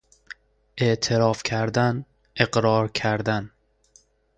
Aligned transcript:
اعتراف 0.77 1.43
کردن، 1.43 2.05
اقرار 2.35 2.87
کردن 2.91 3.51